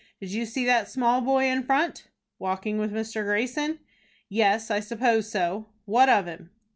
Did 0.19 0.31
you 0.31 0.47
see 0.47 0.65
that 0.65 0.89
small 0.89 1.21
boy 1.21 1.45
in 1.45 1.61
front?" 1.61 2.07
"Walking 2.39 2.79
with 2.79 2.91
Mr. 2.91 3.23
Greyson?" 3.23 3.77
"Yes, 4.29 4.71
I 4.71 4.79
suppose 4.79 5.29
so." 5.31 5.67
"What 5.85 6.09
of 6.09 6.25
him?" 6.25 6.49